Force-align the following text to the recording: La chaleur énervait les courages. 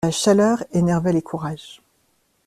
La 0.03 0.09
chaleur 0.09 0.63
énervait 0.71 1.13
les 1.13 1.21
courages. 1.21 1.79